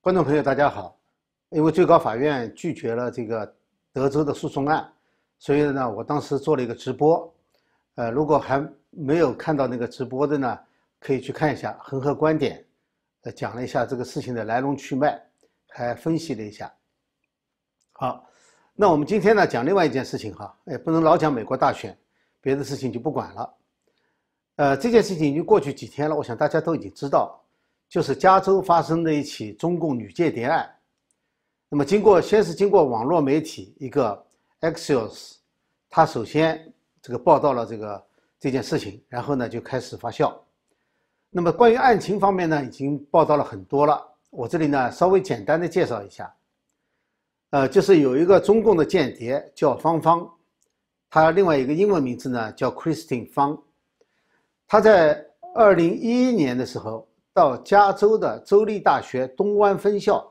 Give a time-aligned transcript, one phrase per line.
[0.00, 0.96] 观众朋友，大家好。
[1.50, 3.52] 因为最高法院拒绝了这个
[3.92, 4.88] 德州的诉讼案，
[5.38, 7.34] 所以呢，我当时做了一个直播。
[7.96, 10.58] 呃，如果还没有看到那个直播的呢，
[11.00, 12.64] 可以去看一下，恒河观点，
[13.22, 15.20] 呃，讲了一下这个事情的来龙去脉，
[15.68, 16.72] 还分析了一下。
[17.92, 18.24] 好，
[18.74, 21.98] 那我们今天呢讲另外一件事情哈，哎，不能老讲美国大选，
[22.40, 23.54] 别的事情就不管了。
[24.56, 27.42] 呃，这件事情已经过去几天了，我想大家都已经知道。
[27.88, 30.70] 就是加州发生的一起中共女间谍案，
[31.70, 34.26] 那么经过先是经过网络媒体一个
[34.60, 35.36] Axios，
[35.88, 36.70] 他首先
[37.00, 38.06] 这个报道了这个
[38.38, 40.38] 这件事情，然后呢就开始发酵。
[41.30, 46.30] 那么关于案情方面呢，已经报道了很多了，我这里呢稍微简单的介绍一下。
[47.50, 50.30] 呃，就是有一个中共的间谍叫方方，
[51.08, 53.58] 他另外一个英文名字呢叫 Christine 方，
[54.66, 57.07] 他在二零一一年的时候。
[57.38, 60.28] 到加州的州立大学东湾分校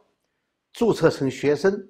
[0.74, 1.88] 注册成学生，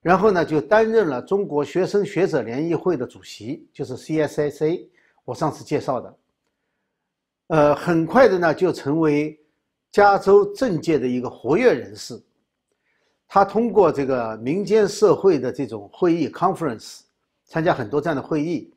[0.00, 4.88] 然后呢就担任了中国学生学者联谊会的主席，就是 CSSA，
[5.24, 6.18] 我上次介绍的。
[7.46, 9.38] 呃，很快的呢就成为
[9.92, 12.20] 加州政界的一个活跃人士。
[13.28, 17.02] 他通过这个民间社会的这种会议 conference，
[17.44, 18.74] 参加很多这样的会议，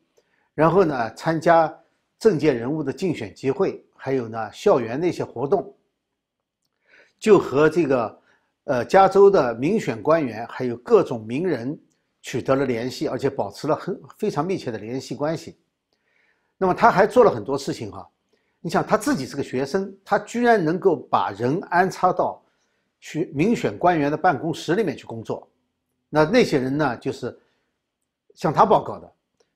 [0.54, 1.76] 然后呢参加
[2.20, 3.84] 政界人物的竞选集会。
[4.06, 5.76] 还有呢，校园的一些活动，
[7.18, 8.22] 就和这个，
[8.66, 11.76] 呃，加州的民选官员还有各种名人
[12.22, 15.58] 取得了联系，而且保持了很非常密切的联系关系。
[16.56, 18.08] 那么他还做了很多事情哈，
[18.62, 22.40] 你想他自己是个学生，他居然能够把人安插到
[23.00, 25.50] 学民选官员的办公室里面去工作，
[26.10, 27.36] 那那些人呢，就是
[28.36, 29.14] 向他报告的，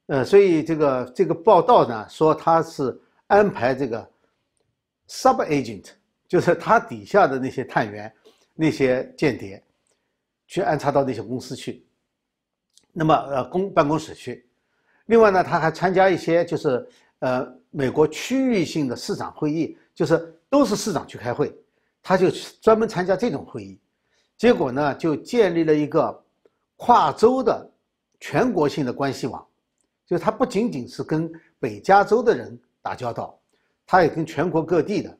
[0.08, 4.10] 呃，所以这个这个报道呢，说他是安排这个。
[5.10, 5.88] Sub agent
[6.28, 8.14] 就是他底下的那些探员、
[8.54, 9.62] 那些间谍，
[10.48, 11.84] 去安插到那些公司去。
[12.94, 14.48] 那么呃公办公室去。
[15.08, 16.88] 另外呢，他还参加一些就是
[17.20, 21.52] 呃美国区域性的市长会议，就是都是市长去开会，
[22.04, 22.30] 他就
[22.62, 23.80] 专门参加这种会议。
[24.38, 26.24] 结果呢，就建立了一个
[26.76, 27.68] 跨州的
[28.20, 29.44] 全国性的关系网，
[30.06, 33.39] 就是他不仅仅是跟北加州的人打交道。
[33.92, 35.18] 他也跟全国各地的，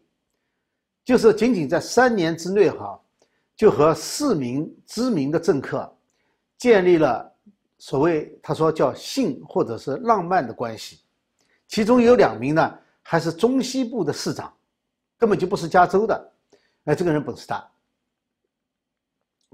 [1.04, 3.02] 就是仅仅在三年之内哈，
[3.56, 5.92] 就和四名知名的政客
[6.56, 7.36] 建立了
[7.80, 11.00] 所谓他说叫性或者是浪漫的关系，
[11.68, 14.54] 其中有两名呢还是中西部的市长，
[15.18, 16.32] 根本就不是加州的，
[16.84, 17.68] 哎，这个人本事大。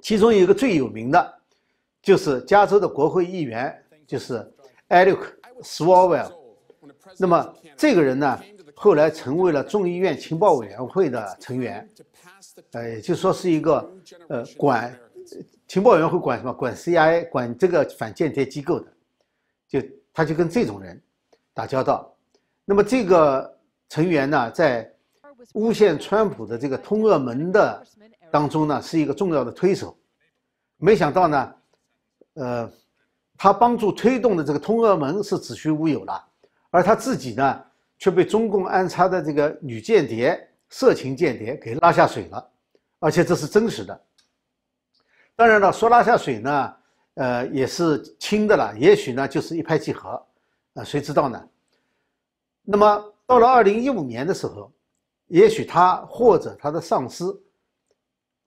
[0.01, 1.41] 其中有一个最有名的，
[2.01, 4.45] 就是加州的国会议员，就是
[4.89, 5.21] Eric
[5.61, 6.33] Swalwell。
[7.17, 8.37] 那么这个人呢？
[8.75, 11.87] 后来成为了众议院情报委员会的成员，
[12.73, 13.89] 呃，也就说是一个
[14.27, 14.93] 呃管
[15.65, 16.53] 情报委员会管什么？
[16.53, 18.87] 管 CIA，管这个反间谍机构的，
[19.67, 19.81] 就
[20.13, 21.01] 他就跟这种人
[21.53, 22.13] 打交道。
[22.65, 24.91] 那么这个成员呢，在
[25.53, 27.83] 诬陷川普的这个通俄门的
[28.29, 29.97] 当中呢，是一个重要的推手。
[30.77, 31.55] 没想到呢，
[32.33, 32.71] 呃，
[33.37, 36.23] 他帮助推动的这个通俄门是子虚乌有了，
[36.69, 37.63] 而他自己呢？
[37.97, 42.49] 却被中共安插的这个女间谍、色情间谍给拉下水了，
[42.99, 44.01] 而且这是真实的。
[45.35, 46.75] 当然了，说拉下水呢，
[47.15, 50.25] 呃，也是轻的了，也许呢就是一拍即合，
[50.75, 51.49] 啊，谁知道呢？
[52.63, 54.71] 那么到了二零一五年的时候，
[55.27, 57.41] 也许他或者他的上司，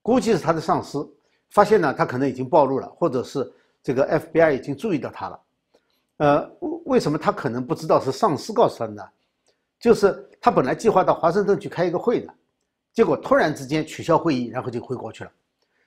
[0.03, 1.09] 估计是他的上司，
[1.51, 3.51] 发现呢他可能已经暴露了，或者是
[3.83, 5.41] 这个 FBI 已经注意到他了，
[6.19, 6.51] 呃，
[6.87, 9.03] 为什么他可能不知道是上司告诉他的呢？
[9.81, 12.35] 就是他本来计划到华盛顿去开一个会的，
[12.93, 15.31] 结果突然之间取消会议，然后就回国去了。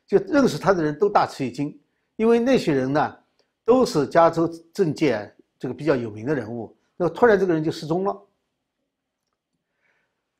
[0.08, 1.78] 就认识他的人都大吃一惊，
[2.16, 3.18] 因为那些人呢，
[3.66, 5.30] 都是加州政界
[5.60, 6.74] 这个比较有名的人物。
[6.96, 8.22] 那突然这个人就失踪了，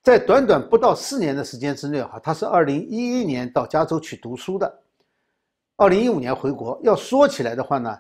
[0.02, 4.84] 在短短不到四年的时间之内，哈，他是二零一一年到加州去读书的，
[5.76, 6.80] 二零一五年回国。
[6.84, 8.00] 要说起来的话呢，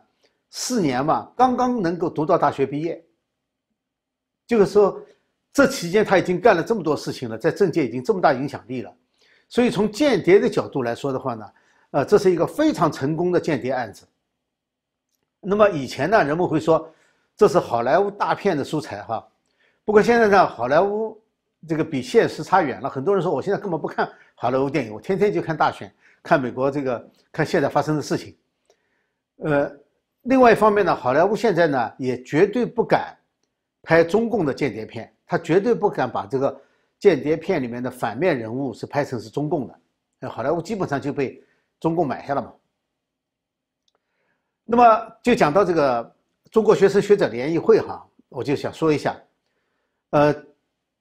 [0.49, 3.05] 四年嘛，刚刚能够读到大学毕业，
[4.47, 4.97] 就是说。
[5.53, 8.95] 这期间他已经干了这么多事情了，在政界已经这么大影响力了，
[9.49, 11.45] 所以从间谍的角度来说的话呢，
[11.91, 14.07] 呃，这是一个非常成功的间谍案子。
[15.41, 16.89] 那么以前呢，人们会说
[17.35, 19.27] 这是好莱坞大片的素材哈，
[19.83, 21.21] 不过现在呢，好莱坞
[21.67, 22.89] 这个比现实差远了。
[22.89, 25.93] 很多人说我现在根本不看好莱坞电影，我天天就看大选，
[26.23, 28.37] 看美国这个看现在发生的事情。
[29.43, 29.69] 呃，
[30.21, 33.17] 另外一方面呢，好莱坞现在呢也绝对不敢
[33.81, 35.13] 拍中共的间谍片。
[35.31, 36.61] 他绝对不敢把这个
[36.99, 39.65] 间谍片里面的反面人物是拍成是中共
[40.19, 41.41] 的，好莱坞基本上就被
[41.79, 42.53] 中共买下了嘛。
[44.65, 46.15] 那么就讲到这个
[46.51, 49.17] 中国学生学者联谊会哈，我就想说一下，
[50.09, 50.35] 呃，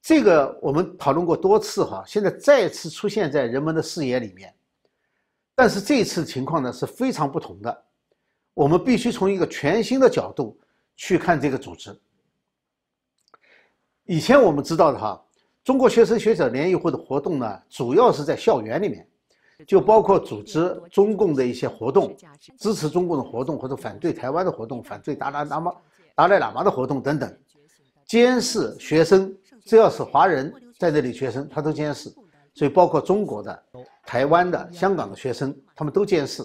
[0.00, 4.54] 这个我们讨论过多次哈，现在再次出现在人们的视野里面，
[5.56, 7.84] 但是这次情况呢是非常不同的，
[8.54, 10.56] 我们必须从一个全新的角度
[10.94, 12.00] 去看这个组织。
[14.10, 15.24] 以前我们知道的哈，
[15.62, 19.06] 中国学生学者联谊会的活动呢，主要是在校园里面。
[19.68, 22.16] 就包括组织中共的一些活动，
[22.58, 25.72] 支持中共的活动，或者反对台湾的活动，反对达赖喇嘛、
[26.16, 27.38] 达赖喇嘛的活动等等，
[28.04, 29.32] 监视学生，
[29.64, 32.12] 只要是华人在这里学生，他都监视。
[32.54, 33.62] 所以包括中国的、
[34.04, 36.42] 台湾的、香港的学生，他们都监视。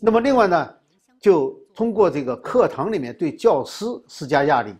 [0.00, 0.74] 那么另外呢，
[1.20, 4.74] 就通过这个课堂里面对教师施加压力，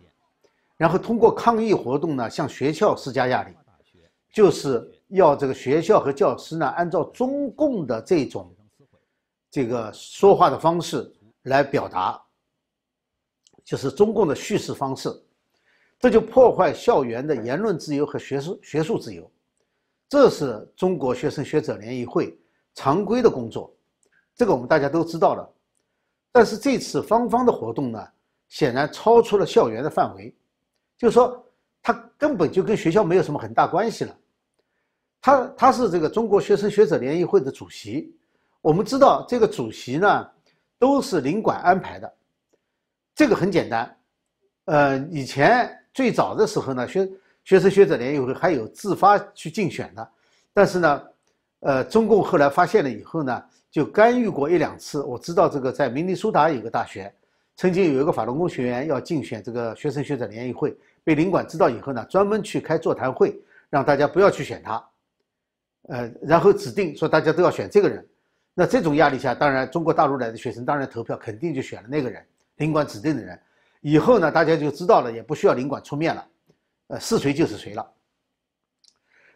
[0.83, 3.55] 然后通过抗议活动呢向学校施加压力，
[4.33, 4.91] 就是。
[5.09, 8.51] 要这个学校和教师呢，按照中共的这种
[9.51, 11.13] 这个说话的方式
[11.43, 12.19] 来表达，
[13.63, 15.13] 就是中共的叙事方式，
[15.99, 19.29] 这就破坏校园的言论自由和学术学术自由，
[20.09, 22.35] 这是中国学生学者联谊会
[22.73, 23.71] 常规的工作，
[24.35, 25.47] 这个我们大家都知道了。
[26.31, 28.03] 但是这次芳芳的活动呢，
[28.49, 30.35] 显然超出了校园的范围，
[31.03, 31.45] 就是说，
[31.81, 34.15] 他根本就跟学校没有什么很大关系了。
[35.19, 38.15] 他他是这个中国学生学者联谊会的主席，
[38.61, 40.25] 我们知道这个主席呢
[40.79, 42.13] 都是领馆安排的，
[43.13, 43.97] 这个很简单，
[44.63, 47.11] 呃，以前最早的时候呢，学
[47.43, 50.09] 学生学者联谊会还有自发去竞选的，
[50.53, 51.03] 但是呢，
[51.59, 55.03] 呃，中共后来发现了以后呢，就干预过一两次。
[55.03, 57.13] 我知道这个在明尼苏达有个大学，
[57.57, 63.39] 曾经有一个法轮功学员要竞选这个学生学者联谊会，被领馆知道以后呢，专门去开座谈会，
[63.69, 64.89] 让大家不要去选他。
[65.89, 68.07] 呃，然后指定说大家都要选这个人，
[68.53, 73.37] 那这种压力下，当然中国大陆来的学生当然投票肯定就选了那个人，领馆指定的人。
[73.81, 76.27] 以后呢，大家就知道了，也不需要领馆出面了，
[76.87, 77.85] 呃，是谁就是谁了。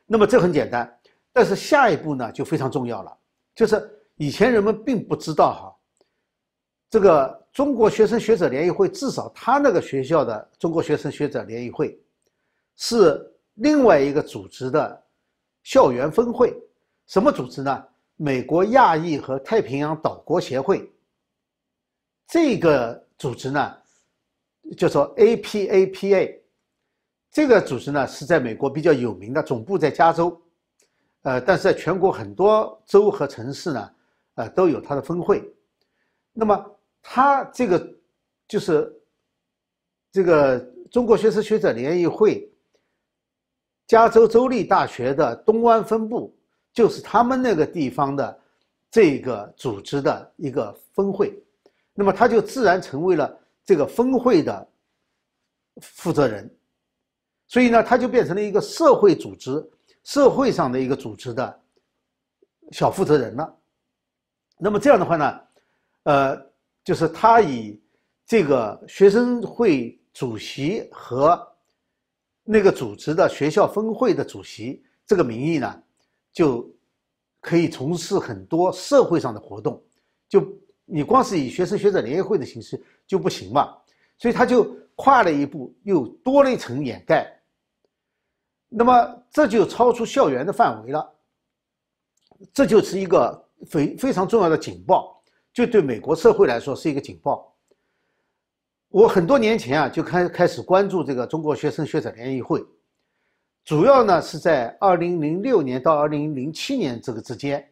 [0.05, 0.99] 那么这很简单，
[1.33, 3.17] 但是下一步呢就非常重要了，
[3.53, 5.75] 就是以前人们并不知道哈，
[6.89, 11.99] 这个中国学生学者联谊会，至少他那个学校的中国学生学者联谊会，
[12.75, 13.19] 是
[13.55, 15.03] 另外一个组织的。
[15.63, 16.55] 校园分会，
[17.07, 17.83] 什么组织呢？
[18.15, 20.87] 美国亚裔和太平洋岛国协会。
[22.27, 23.75] 这个组织呢，
[24.77, 26.39] 叫做 APAPA。
[27.31, 30.39] 这个组织呢是在美国比较有名的，总部在加州，
[31.23, 33.91] 呃，但是在全国很多州和城市呢，
[34.35, 35.43] 呃，都有它的分会。
[36.33, 36.76] 那么，
[37.09, 37.93] 他这个
[38.49, 38.93] 就是
[40.11, 40.59] 这个
[40.91, 42.51] 中国学生学者联谊会。
[43.87, 46.37] 加州州立大学的东湾分部
[46.73, 48.37] 就是他们那个地方的
[48.91, 51.41] 这个组织的一个分会，
[51.93, 54.67] 那么他就自然成为了这个分会的
[55.79, 56.53] 负责人，
[57.47, 59.65] 所以呢，他就变成了一个社会组织、
[60.03, 61.61] 社会上的一个组织的
[62.73, 63.57] 小负责人了。
[64.57, 65.39] 那么这样的话呢，
[66.03, 66.46] 呃，
[66.87, 67.77] 就是他以
[68.25, 71.37] 这个学生会主席和。
[72.49, 75.83] 那个组织的学校分会的主席这个名义呢，
[76.31, 76.65] 就
[77.41, 79.83] 可以从事很多社会上的活动，
[80.29, 80.41] 就
[80.85, 83.75] 你光是以学生学者联谊会的形式就不行嘛，
[84.17, 87.37] 所以他就跨了一步，又多了一层掩盖。
[88.69, 91.13] 那么这就超出校园的范围了，
[92.53, 95.16] 这就是一个非非常重要的警报，
[95.57, 97.51] 就对美国社会来说是一个警报。
[98.89, 102.63] 我很多年前啊就开开始关注这个中国学生学者联谊会，
[103.65, 107.67] 主要呢是在二零零六年到二零零七年这个之间，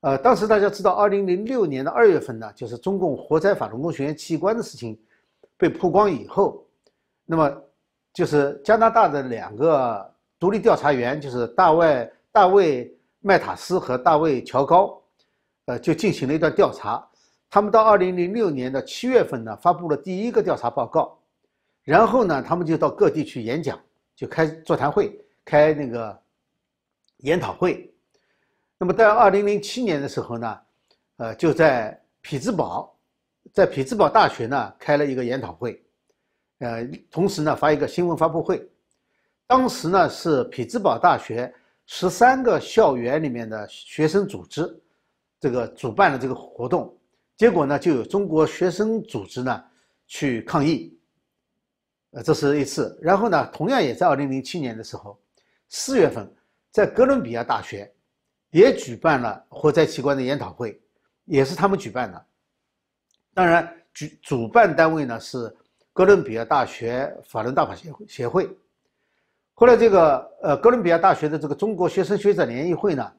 [0.00, 4.98] 呃，当时大家知道，二零零六年的二月份呢，就是中共活摘法轮功学员器官的事情
[5.56, 6.66] 被曝光以后，
[7.24, 7.62] 那么
[8.12, 15.00] 就是加拿大的两个独立调查员，就是大卫大卫麦塔斯和大卫乔高，
[15.66, 17.06] 呃，就进行了一段调查。
[17.48, 21.16] 他们到二零零六年的七月份呢，发布了第一个调查报告，
[21.84, 23.80] 然后呢，他们就到各地去演讲，
[24.16, 26.20] 就开座谈会，开那个
[27.18, 27.92] 研讨会。
[28.78, 30.60] 那么在二零零七年的时候呢，
[31.18, 32.94] 呃，就在匹兹堡，
[33.52, 35.82] 在匹兹堡大学呢开了一个研讨会，
[36.58, 38.68] 呃，同时呢发一个新闻发布会。
[39.46, 41.54] 当时呢是匹兹堡大学
[41.86, 44.68] 十三个校园里面的学生组织，
[45.40, 46.96] 这个主办了这个活动。
[47.36, 49.62] 结果呢，就有中国学生组织呢
[50.06, 50.98] 去抗议，
[52.12, 52.98] 呃，这是一次。
[53.02, 55.20] 然后呢，同样也在二零零七年的时候，
[55.68, 56.26] 四月份，
[56.70, 57.92] 在哥伦比亚大学
[58.50, 60.80] 也举办了火灾器官的研讨会，
[61.26, 62.26] 也是他们举办的。
[63.34, 65.54] 当然，主主办单位呢是
[65.92, 68.48] 哥伦比亚大学法轮大法协会协会。
[69.52, 73.12] 后来，这个呃哥伦比亚大学的这个中国学生学者联谊会呢，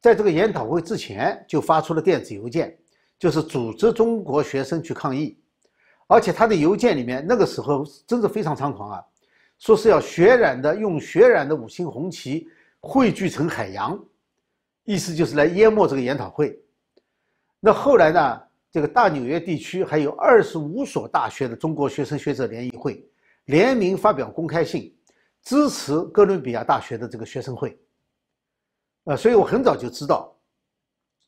[0.00, 2.76] 在这个研讨会之前就发出了电子邮件，
[3.18, 5.38] 就是组织中国学生去抗议，
[6.06, 9.04] 而且他的邮件里面那个时候真是非常猖狂啊，
[9.58, 12.48] 说是要血染的用血染的五星红旗
[12.80, 13.98] 汇聚成海洋。
[14.84, 16.58] 意思就是来淹没这个研讨会。
[17.60, 18.40] 那后来呢？
[18.72, 23.04] 这个大纽约地区还有二十五所大学的中国学生学者联谊会
[23.46, 24.96] 联名发表公开信，
[25.42, 27.76] 支持哥伦比亚大学的这个学生会。
[29.04, 30.32] 呃，所以我很早就知道。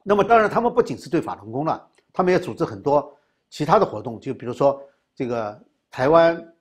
[0.02, 3.16] 那么当然，他们不仅是对法轮功了，他们也组织很多
[3.48, 4.82] 其他的活动，就比如说
[5.14, 5.60] 这个
[5.90, 6.54] 台湾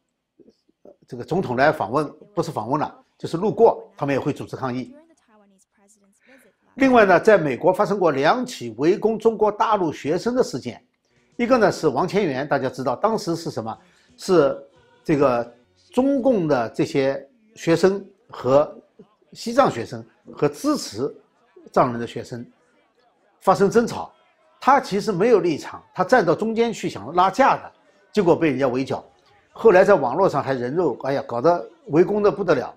[1.07, 4.95] 这个总统来访问，不是访问了，就是路过，他们也会组织抗议。
[6.75, 10.81] 另外呢，在美国发生过两起围攻中国大陆学生的事件，
[11.35, 13.77] 一个呢是王千源，大家知道，当时是什么？
[14.17, 14.57] 是
[15.03, 15.53] 这个
[15.91, 18.77] 中共的这些学生和
[19.33, 21.13] 西藏学生和支持
[21.71, 22.45] 藏人的学生
[23.39, 24.11] 发生争吵，
[24.59, 27.71] 他其实没有立场，他站到中间去想拉架的，
[28.11, 29.03] 结果被人家围剿，
[29.51, 32.75] 后来在网络上还人肉，哎呀，搞得围攻的不得了。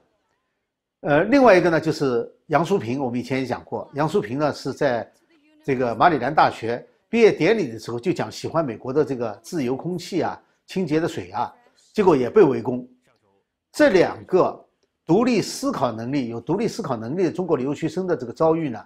[1.00, 5.11] 呃，另外一个呢，就是杨淑萍，我们以前也讲过，杨淑萍呢是在
[5.62, 11.54] 这个马里兰大学毕业典礼的时候就讲喜欢美国的这个自由空气啊、清洁的水啊，
[11.92, 12.88] 结果也被围攻。
[13.70, 14.64] 这两个
[15.06, 18.84] 独立思考能力、有独立思考能力的中国留学生的这个遭遇呢，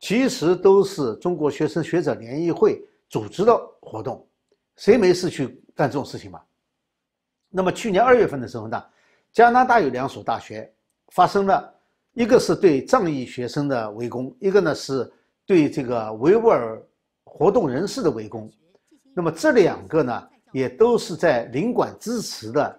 [0.00, 4.26] 其实都是中国学生学者联谊会组织的活动，
[4.76, 6.40] 谁没事去干这种事情嘛？
[7.48, 8.84] 那么去年二月份的时候呢，
[9.32, 10.72] 加拿大有两所大学。
[11.12, 11.72] 发生了
[12.14, 15.08] 一个是对藏裔学生的围攻，一个呢是
[15.46, 16.82] 对这个维吾尔
[17.22, 18.50] 活动人士的围攻。
[19.14, 22.76] 那么这两个呢，也都是在领馆支持的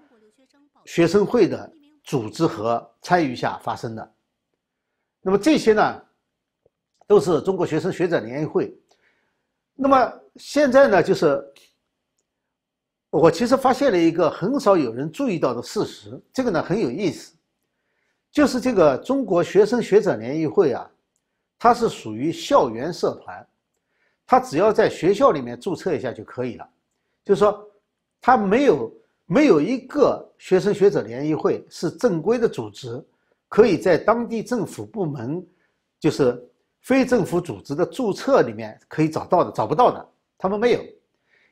[0.84, 1.72] 学生会的
[2.08, 4.14] 组织和参与下发生的。
[5.22, 6.02] 那么这些呢，
[7.06, 8.74] 都是中国学生学者联谊会。
[9.76, 11.46] 那么现在呢，就是
[13.10, 17.36] 我其实发现了一个很少有人注意到的事实，这个呢很有意思。
[18.32, 20.90] 就是这个中国学生学者联谊会啊，
[21.60, 23.46] 它是属于校园社团，
[24.26, 26.70] 它只要在学校里面注册一下就可以了。
[27.26, 27.70] 就是说，
[28.22, 28.90] 它没有
[29.28, 33.04] 没有一个学生学者联谊会是正规的组织，
[33.50, 35.46] 可以在当地政府部门，
[36.00, 36.42] 就是
[36.82, 40.82] 非政府组织的注册里面可以找到的，找不到的，他们没有。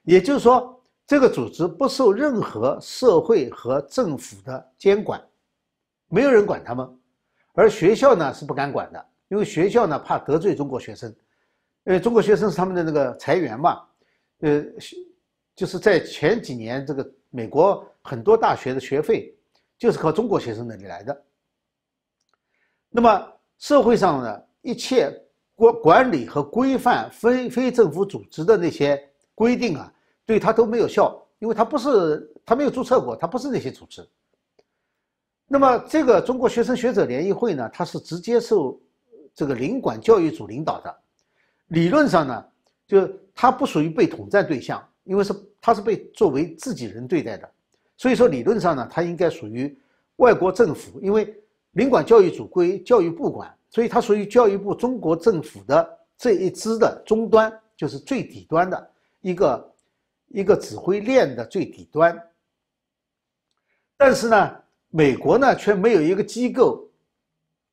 [0.04, 5.22] 也就是说，这个组织不受任何社会和政府的监管。
[6.08, 6.88] 没有人管他们，
[7.54, 11.14] 而学校呢是不敢管的，因为学校呢怕得罪中国学生，
[11.84, 13.82] 因为中国学生是他们的那个财源嘛，
[14.40, 14.64] 呃，
[15.56, 19.38] 就是在前几年这个美国很多大学的学费
[19.78, 21.24] 就是靠中国学生那里来的。
[22.90, 23.28] 那么
[23.58, 25.12] 社会上的一切
[25.54, 29.92] 管管理和规范非非政府组织的那些规定啊，
[30.26, 34.08] 对他都没有效，因为他不是他没有注册过，他不是那些组织。
[35.46, 38.82] 那么，这个中国学生学者联谊会呢，它是直接受
[39.34, 40.98] 这个领馆教育组领导的。
[41.68, 42.46] 理论上呢，
[42.88, 45.34] 就它不属于被统战对象，因为是
[45.66, 47.52] 它是被作为自己人对待的。
[47.98, 49.76] 所以说，理论上呢，它应该属于
[50.18, 51.36] 外国政府，因为
[51.72, 58.92] 领馆教育组归教育部管，所以它属于教育部中国政府的这一支的终端，就是最底端的
[59.22, 59.74] 一个
[60.28, 62.16] 一个指挥链的最底端。
[63.98, 64.56] 但是呢。
[64.92, 66.90] 美国呢，却没有一个机构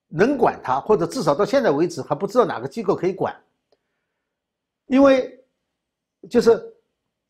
[0.08, 3.32] 能管它，或者至少到现在为止还不知道哪个机构可以管。
[4.86, 5.40] 因为
[6.28, 6.71] 就是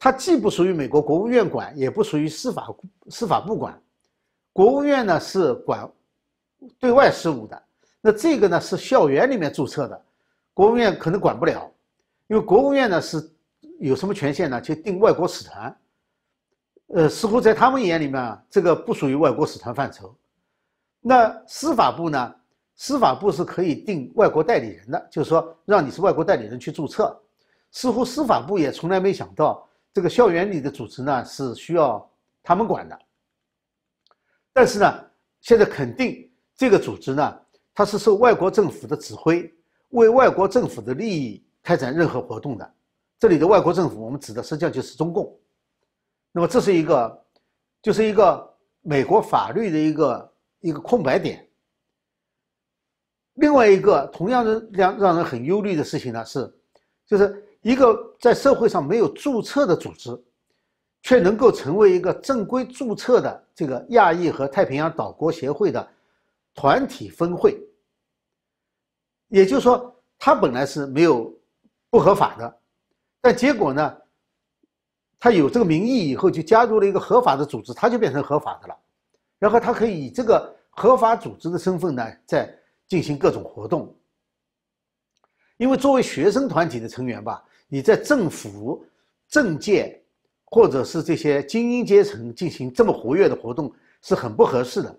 [0.02, 2.74] 它既不属于美国国务院管，也不属于司法
[3.08, 3.80] 司法部管。
[4.52, 5.88] 国务院呢是管
[6.80, 7.62] 对外事务的，
[8.00, 10.04] 那这个呢是校园里面注册的，
[10.52, 11.70] 国务院可能管不了，
[12.26, 13.32] 因为国务院呢是
[13.78, 14.60] 有什么权限呢？
[14.60, 15.76] 就定外国使团。
[16.88, 20.12] 呃，似乎在他们眼里面啊，这个不属于外国使团范畴。
[21.00, 22.34] 那司法部呢？
[22.74, 27.16] 司法部是可以定外国代理人的，就是说让你是外国代理人去注册。
[27.70, 32.10] 似乎司法部也从来没想到这个校园里的组织呢是需要
[32.42, 32.98] 他们管的。
[34.52, 37.40] 但是呢，现在肯定这个组织呢，
[37.74, 39.52] 它是受外国政府的指挥，
[39.90, 42.74] 为外国政府的利益开展任何活动的。
[43.18, 45.38] 这里的外国政府，我们指的实际上就是中共。
[46.32, 47.24] 那么这是一个，
[47.80, 51.48] 就是一个美国法律的一个一个空白点。
[53.34, 56.52] 另外一个同样的让让人很忧虑的事情呢是，
[57.06, 60.20] 就是一个在社会上没有注册的组织，
[61.02, 65.88] 却能够成为一个正规注册的这个亚裔和太平洋岛国协会的
[66.54, 67.60] 团体分会。
[69.28, 71.32] 也就是说，它本来是没有
[71.88, 72.60] 不合法的，
[73.20, 73.96] 但结果呢，
[75.18, 78.76] 它有这个名义以后就加入了一个合法的组织，它就变成合法的了。
[79.38, 82.52] 然后它可以以这个合法组织的身份呢，在
[82.88, 83.96] 进行各种活动。
[85.56, 87.42] 因为作为学生团体的成员吧，
[87.72, 88.84] 你在政府、
[89.30, 89.98] 政界
[90.44, 94.94] 或者是这些精英阶层进行这么活跃的活动是很不合适的。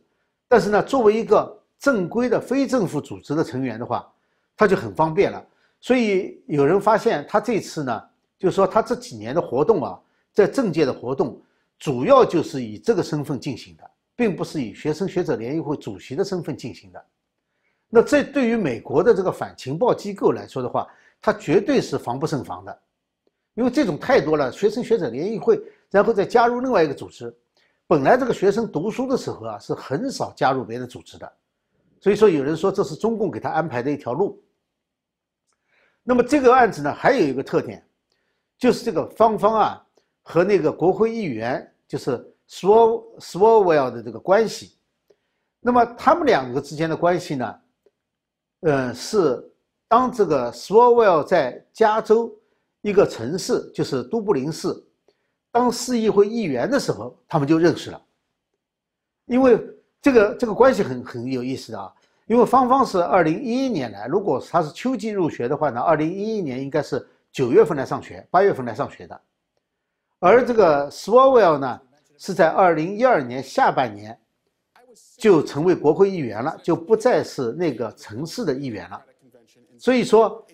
[0.48, 4.12] 但是呢，作为一个正规的非政府组织的成员的话，
[4.58, 5.46] 他就很方便了，
[5.80, 8.04] 所以有人发现他这次呢，
[8.40, 10.00] 就是说他这几年的活动啊，
[10.34, 11.40] 在政界的活动，
[11.78, 13.84] 主要就是以这个身份进行的，
[14.16, 17.06] 并不是以学生学者联谊会主席的身份进行的。
[17.88, 20.88] 那这对于美国的这个反情报机构来说的话，
[21.24, 22.82] 他绝对是防不胜防的，
[23.54, 24.52] 因为这种太多了。
[24.52, 25.58] 学生学者联谊会，
[25.90, 27.34] 然后再加入另外一个组织，
[27.88, 31.34] 本来这个学生读书的时候啊，是很少加入别的组织的。
[32.02, 34.44] 所以说，有人说这是中共给他安排的一条路。
[36.04, 37.82] 那么这个案子呢，还有一个特点，
[38.58, 39.88] 就是这个芳芳啊
[40.24, 42.18] 和那个国会议员就是
[42.50, 44.78] Sw Swalwell 的这个关系。
[45.62, 47.56] 那么他们两个之间的关系呢，
[48.64, 49.50] 嗯，是
[49.94, 52.36] 当这个 Swalwell 在加州
[52.82, 54.74] 一个城市，就是都柏林市，
[55.52, 58.02] 当市议会议员的时候，他们就认识了，
[59.28, 59.64] 因为。
[60.02, 61.90] 这个这个关系很很有意思啊，
[62.26, 69.22] 因为芳芳是二零一一年来，如果他是秋季入学的话呢，二零一一年应该是九月份来上学，八月份来上学的，
[70.20, 71.80] 而这个 Swalwell 呢
[72.18, 74.20] 是在二零一二年下半年
[75.16, 79.02] 就成为国会议员了，就不再是那个城市的议员了，
[79.84, 80.48] 所以说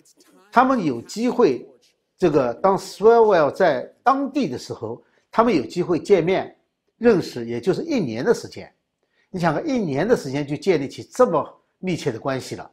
[0.50, 1.64] 他们有机会，
[2.18, 6.58] 这个当 Swalwell 在当地的时候，他们有机会见面
[6.98, 8.74] 认识，也就是一年的时间。
[9.30, 12.68] 你想个一年的时间就建立起这么密切的关系了，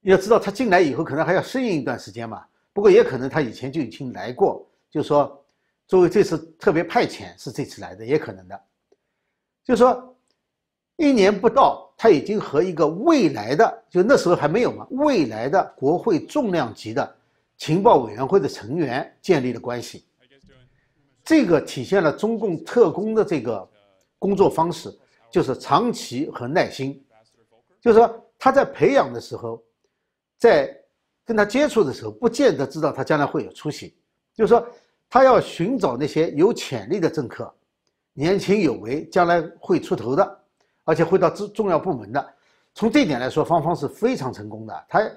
[0.00, 2.42] 要知道他进来以后可能还要适应一段时间嘛。
[2.72, 5.44] 不过也可能他以前就已经来过，就是说
[5.86, 8.58] 作为这次特别派遣是这次来的，也可能的。
[9.62, 10.09] 就是说
[11.00, 17.16] 一年不到，他已经和一个未来的就那时候还没有嘛，未来的国会重量级的
[17.56, 20.04] 情报委员会的成员建立了关系。
[21.24, 23.68] 这个体现了中共特工的这个。
[24.22, 24.94] 工作方式
[25.30, 27.02] 就是长期和耐心，
[27.80, 29.62] 就是说他在培养的时候，
[30.36, 30.70] 在
[31.24, 33.96] 跟他接触的时候，不见得知道他将来会有出息。
[34.34, 34.62] 就是说，
[35.08, 37.50] 他要寻找那些有潜力的政客，
[38.12, 40.39] 年轻有为，将来会出头的，
[40.90, 42.34] 而且会到重重要部门的。
[42.74, 44.86] 从这一点来说，芳芳是非常成功的。
[44.88, 45.08] 他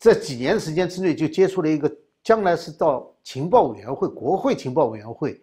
[0.00, 1.88] 在几年时间之内就接触了一个
[2.24, 5.40] 将来是到情报委员会、国会情报委员会。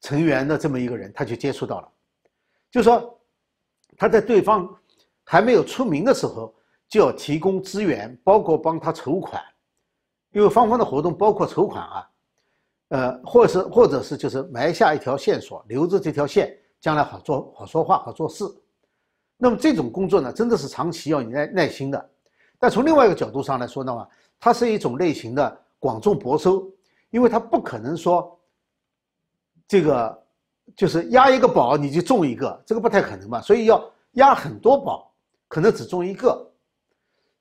[0.00, 1.88] 成员的这么一个人，他就接触到了，
[2.70, 3.18] 就说
[3.96, 4.68] 他在对方
[5.24, 6.54] 还没有出名的时候，
[6.88, 9.42] 就要提供资源，包括帮他筹款，
[10.32, 12.10] 因为芳芳的活动包括筹款啊，
[12.88, 18.44] 呃，或者是或者是就是埋下一条线索，留着这条线，将来好做好说话好做事。
[19.38, 22.10] 那么这种工作呢，真的是长期要你耐耐心的。
[22.58, 24.06] 但从另外一个角度上来说的话，
[24.38, 26.70] 它是一种类型的广种博收，
[27.08, 28.38] 因为它不可能说。
[29.66, 30.22] 这个
[30.76, 35.10] 就是压一个宝你就中一个，这个不太可能嘛，所以要压很多宝，
[35.48, 36.52] 可能只中一个。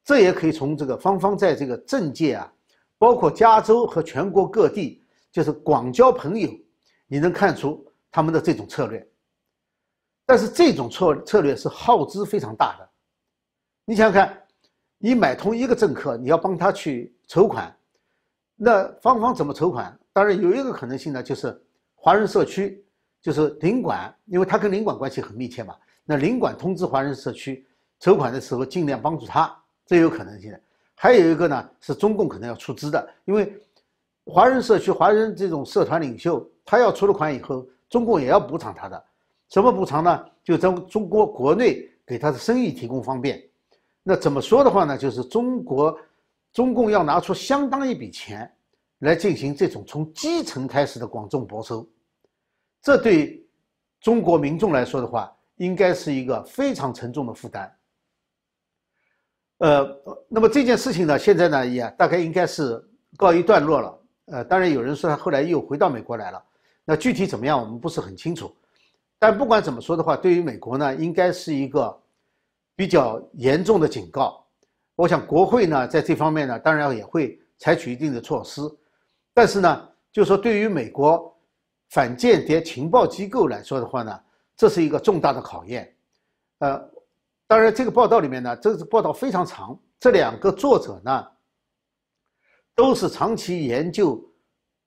[0.05, 2.49] 这也可以从这个芳芳在这个政界啊，
[2.97, 5.03] 包括加州和全国各地，
[5.33, 6.49] 就是广交朋友，
[7.07, 9.05] 你能看出他们的这种策略。
[10.33, 12.89] 但是这种策策略是耗资非常大的。
[13.85, 14.35] 你想想看，
[14.97, 17.71] 你买通一个政客，你要帮他去筹款，
[18.55, 19.95] 那芳芳怎么筹款？
[20.11, 21.55] 当然有一个可能性呢，就是。
[21.93, 22.83] 华人社区
[23.21, 25.75] 就是领馆，因为他跟领馆关系很密切嘛。
[26.03, 27.63] 那领馆通知华人社区
[27.99, 30.59] 筹款的时候，尽量帮助他，这有可能性的。
[30.95, 33.55] 还有一个呢，是中共可能要出资的，因为
[34.25, 39.05] 华人社区、华人这种社团领袖，他要出了款以后，中共也要补偿他的。
[39.53, 40.25] 什么补偿呢？
[40.43, 43.39] 就中中国国内给他的生意提供方便。
[44.01, 44.97] 那怎么说的话呢？
[44.97, 45.95] 就是中国
[46.51, 48.51] 中共要拿出相当一笔钱
[48.97, 51.87] 来进行这种从基层开始的广种博收。
[52.81, 53.45] 这对
[54.01, 57.71] 中国民众来说的话，应该是一个非常沉重的负担。
[59.59, 59.87] 呃，
[60.27, 62.83] 那么这件事情呢，现在呢也大概应该是
[63.15, 63.99] 告一段落了。
[64.25, 66.43] 呃，当然有人说他后来又回到美国来了，
[66.83, 68.51] 那具体怎么样我们不是很清楚。
[69.23, 71.97] 但不管怎么说的话，对于美国呢，应该是一个
[72.75, 74.45] 比较严重的警告。
[74.95, 78.61] 我想国会呢在这方面呢，当然也会采取一定的措施，
[79.33, 81.33] 但是呢，就说对于美国
[81.91, 84.19] 反间谍情报机构来说的话呢，
[84.57, 85.95] 这是一个重大的考验。
[86.59, 86.85] 呃，
[87.47, 91.25] 当然这个报道里面呢，这个报道非常长，这两个作者呢
[92.75, 94.21] 都是长期研究，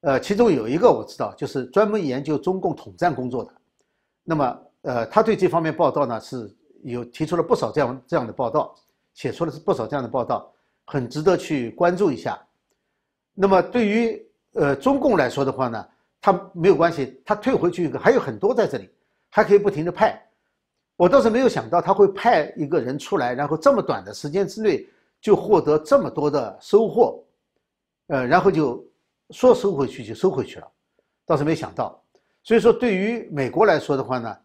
[0.02, 3.50] 呃，其中有一个我知道，就是专门研究中共统战工作的。
[4.28, 8.74] 那么，呃，他对这方面报道呢是有提出了不少这样这样的报道，
[9.14, 10.52] 写出了不少这样的报道，
[10.84, 12.36] 很值得去关注一下。
[13.34, 15.88] 那么对于呃中共来说的话呢，
[16.20, 18.90] 他没有关系，他退回去一个还有很多在这里，
[19.30, 20.20] 还可以不停的派。
[20.96, 24.84] 我倒是没有想到他会派一个人出来，然后这么短的时间之内
[25.20, 27.22] 就获得这么多的收获，
[28.08, 28.84] 呃，然后就
[29.30, 30.66] 说收回去就收回去了，
[31.24, 32.02] 倒是没想到。
[32.46, 34.36] 所以说，对于美国来说的话呢，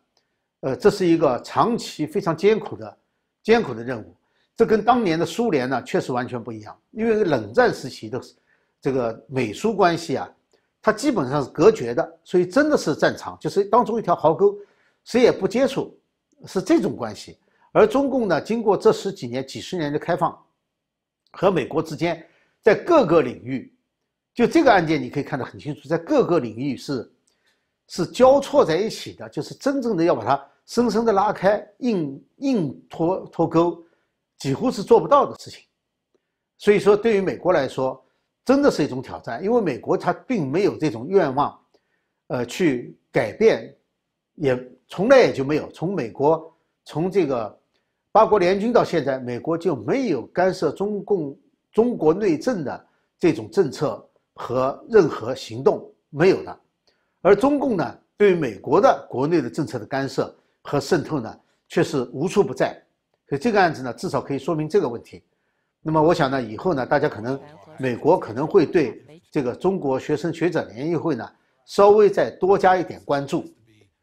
[0.61, 2.97] 呃，这是一个长期非常艰苦的、
[3.43, 4.15] 艰苦的任务。
[4.55, 6.75] 这跟当年的苏联呢，确实完全不一样。
[6.89, 8.19] 因为冷战时期的
[8.81, 10.27] 这个美苏关系啊，
[10.81, 14.57] 它基本上是隔绝的，所以真的是战场，就是当中一条壕沟，
[15.03, 15.95] 谁也不接触，
[16.47, 17.37] 是这种关系。
[17.71, 20.35] 而中共呢，经过这十几年、几十年的开放，
[21.33, 22.25] 和美国之间
[22.63, 23.71] 在各个领域，
[24.33, 27.07] 就这个案件你可以看得很清楚，在各个领域是。
[27.93, 33.83] 是交错在一起的，就是真正的要把它深深的拉开，硬硬脱脱钩，
[34.37, 35.61] 几乎是做不到的事情。
[36.57, 38.01] 所以说，对于美国来说，
[38.45, 41.59] 真的是一种挑战，因为美国它并没有这种愿望，
[42.27, 43.75] 呃，去改变，
[44.35, 45.69] 也从来也就没有。
[45.71, 46.49] 从美国
[46.85, 47.59] 从这个
[48.09, 51.37] 八国联军到现在，美国就没有干涉中共
[51.73, 52.87] 中国内政的
[53.19, 56.57] 这种政策和任何行动，没有的。
[57.21, 62.81] 而中共呢，对于美国的国内的政策的干涉和渗透呢，却是无处不在。
[63.27, 65.23] 所以这个案子呢，至少可以说明这个问题。
[65.81, 67.39] 那么我想呢，以后呢，大家可能
[67.77, 71.31] 美国可能会对这个中国学生学者联谊会呢，
[71.65, 73.45] 稍微再多加一点关注。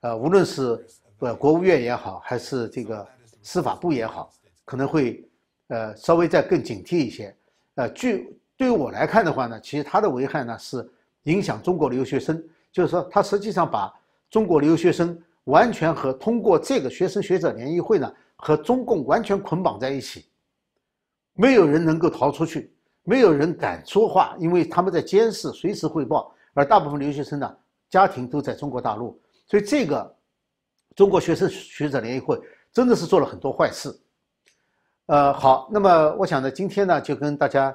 [0.01, 0.87] 呃，无论是
[1.19, 3.07] 呃国务院也好，还是这个
[3.43, 4.33] 司法部也好，
[4.65, 5.29] 可能会
[5.69, 7.35] 呃稍微再更警惕一些。
[7.75, 10.89] 呃，据对于我来看的话呢，其实它的危害呢是
[11.25, 12.41] 影响中国留学生。
[12.73, 13.93] 就是说，他实际上把
[14.31, 20.27] 中国留学生完全和通过这个学生学者联谊会呢，和中共完全捆绑在一起，
[21.33, 22.73] 没有人能够逃出去，
[23.05, 26.35] 没有人敢说话，因为他们在监视，随时汇报。
[26.55, 27.57] 而大部分留学生呢，
[27.89, 30.17] 家庭都在中国大陆，所以这个
[30.95, 32.39] 中国学生学者联谊会
[32.73, 33.97] 真的是做了很多坏事。
[35.07, 37.75] 呃，好，那么我想呢，今天呢就跟大家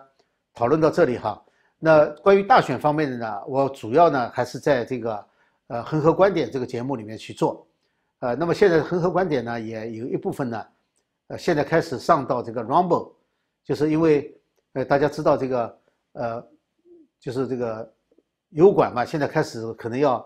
[0.54, 1.42] 讨论到这里哈。
[1.86, 5.26] 那关于大选方面的呢，我主要呢还是在这个
[5.68, 7.68] 呃恒河观点这个节目里面去做，
[8.20, 10.66] 呃，那么现在恒河观点呢也有一部分呢，
[11.28, 13.12] 呃，现在开始上到这个 Rumble，
[13.66, 14.34] 就是因为
[14.72, 15.78] 呃大家知道这个
[16.14, 16.48] 呃
[17.20, 17.94] 就是这个
[18.52, 20.26] 油管嘛，现在开始可能要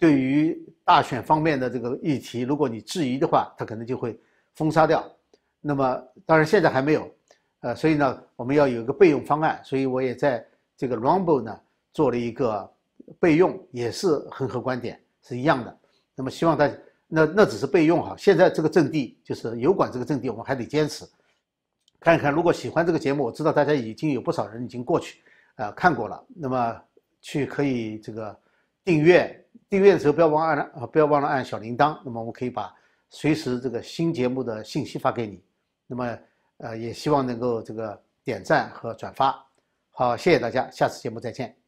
[0.00, 4.18] 对于大选方面的这个议题，如果你质疑的话，它可能就会
[4.54, 5.08] 封杀掉。
[5.60, 7.08] 那么当然现在还没有，
[7.60, 10.44] 呃，所以呢我们要有一个备用方案，所以我也在。
[10.76, 11.60] 这个 Rumble 呢
[11.92, 12.70] 做了一个
[13.18, 15.78] 备用，也是恒河观点是一样的。
[16.14, 16.74] 那么希望大家，
[17.06, 18.14] 那那只是备用哈。
[18.18, 21.06] 现在这个阵地就是油管这个阵地，我们还得坚持。
[22.00, 25.20] 看一看，如果喜欢这个节目，我知道大家已经有不少人已经过去
[25.56, 26.24] 啊看过了。
[26.34, 26.82] 那么
[27.20, 28.38] 去可以这个
[28.84, 31.98] 订阅，订阅的时候不要忘按啊不要忘了按小铃铛。
[32.04, 32.74] 那么我可以把
[33.08, 35.42] 随时这个新节目的信息发给你。
[35.86, 36.18] 那么
[36.58, 39.45] 呃也希望能够这个点赞和转发。
[39.98, 41.65] 好，谢谢大家，下次节目再见。